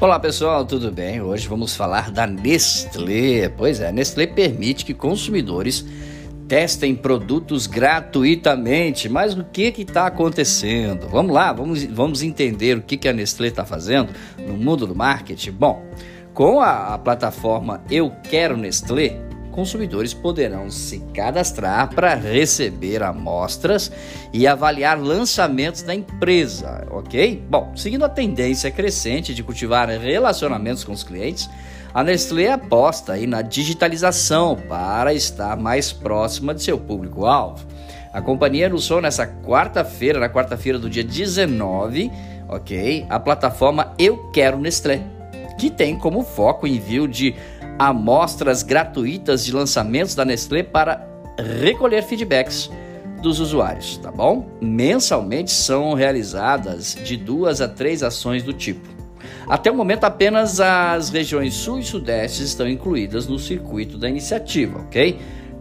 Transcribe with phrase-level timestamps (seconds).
[0.00, 1.20] Olá pessoal, tudo bem?
[1.20, 3.50] Hoje vamos falar da Nestlé.
[3.50, 5.84] Pois é, a Nestlé permite que consumidores
[6.48, 9.10] testem produtos gratuitamente.
[9.10, 11.06] Mas o que está acontecendo?
[11.06, 14.96] Vamos lá, vamos, vamos entender o que, que a Nestlé está fazendo no mundo do
[14.96, 15.50] marketing.
[15.50, 15.84] Bom,
[16.32, 19.20] com a, a plataforma Eu Quero Nestlé,
[19.50, 23.90] consumidores poderão se cadastrar para receber amostras
[24.32, 27.42] e avaliar lançamentos da empresa, ok?
[27.48, 31.48] Bom, seguindo a tendência crescente de cultivar relacionamentos com os clientes,
[31.92, 37.66] a Nestlé aposta aí na digitalização para estar mais próxima de seu público-alvo.
[38.12, 42.10] A companhia anunciou nessa quarta-feira, na quarta-feira do dia 19,
[42.48, 43.06] ok?
[43.08, 45.02] A plataforma Eu Quero Nestlé,
[45.60, 47.34] que tem como foco o envio de
[47.78, 51.06] amostras gratuitas de lançamentos da Nestlé para
[51.60, 52.70] recolher feedbacks
[53.20, 54.48] dos usuários, tá bom?
[54.58, 58.88] Mensalmente são realizadas de duas a três ações do tipo.
[59.46, 64.78] Até o momento, apenas as regiões Sul e Sudeste estão incluídas no circuito da iniciativa,
[64.78, 65.18] ok?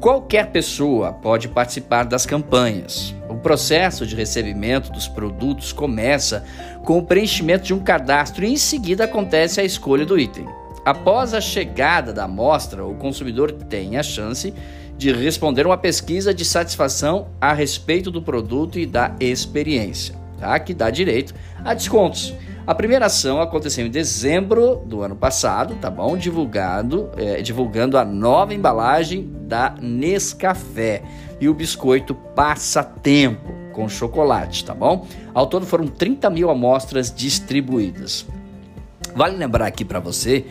[0.00, 3.14] Qualquer pessoa pode participar das campanhas.
[3.28, 6.42] O processo de recebimento dos produtos começa
[6.86, 10.46] com o preenchimento de um cadastro e em seguida acontece a escolha do item.
[10.86, 14.54] Após a chegada da amostra, o consumidor tem a chance
[14.96, 20.58] de responder uma pesquisa de satisfação a respeito do produto e da experiência, tá?
[20.58, 22.32] que dá direito a descontos.
[22.66, 26.16] A primeira ação aconteceu em dezembro do ano passado, tá bom?
[26.16, 31.02] Divulgado, é, divulgando a nova embalagem da Nescafé
[31.40, 35.06] e o biscoito Passatempo com chocolate, tá bom?
[35.32, 38.26] Ao todo foram 30 mil amostras distribuídas.
[39.14, 40.44] Vale lembrar aqui para você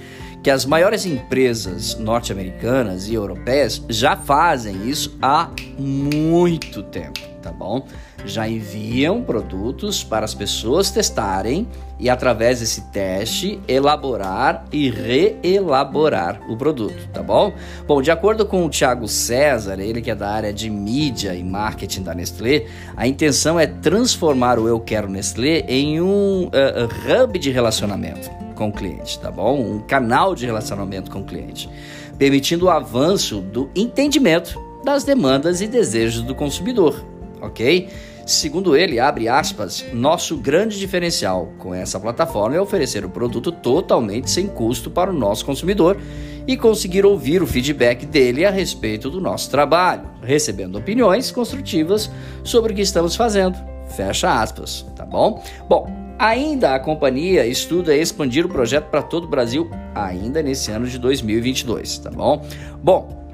[0.44, 7.86] que as maiores empresas norte-americanas e europeias já fazem isso há muito tempo, tá bom?
[8.26, 11.68] Já enviam produtos para as pessoas testarem
[12.00, 17.54] e, através desse teste, elaborar e reelaborar o produto, tá bom?
[17.86, 21.44] Bom, de acordo com o Thiago César, ele que é da área de mídia e
[21.44, 27.38] marketing da Nestlé, a intenção é transformar o Eu Quero Nestlé em um uh, hub
[27.38, 29.60] de relacionamento com o cliente, tá bom?
[29.60, 31.70] Um canal de relacionamento com o cliente,
[32.18, 37.06] permitindo o avanço do entendimento das demandas e desejos do consumidor,
[37.42, 37.90] ok?
[38.26, 44.30] Segundo ele, abre aspas, nosso grande diferencial com essa plataforma é oferecer o produto totalmente
[44.30, 46.00] sem custo para o nosso consumidor
[46.46, 52.10] e conseguir ouvir o feedback dele a respeito do nosso trabalho, recebendo opiniões construtivas
[52.44, 53.58] sobre o que estamos fazendo.
[53.96, 55.44] Fecha aspas, tá bom?
[55.68, 60.86] Bom, Ainda a companhia estuda expandir o projeto para todo o Brasil ainda nesse ano
[60.86, 62.46] de 2022, tá bom?
[62.84, 63.29] Bom,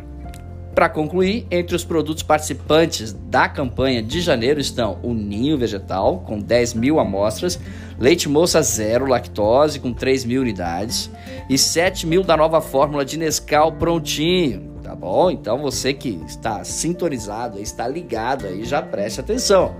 [0.76, 6.38] para concluir, entre os produtos participantes da campanha de janeiro estão o Ninho Vegetal, com
[6.38, 7.58] 10 mil amostras,
[7.98, 11.10] Leite Moça Zero Lactose, com 3 mil unidades,
[11.50, 15.32] e 7 mil da nova fórmula de Nescau prontinho, tá bom?
[15.32, 19.74] Então você que está sintonizado, está ligado aí, já preste atenção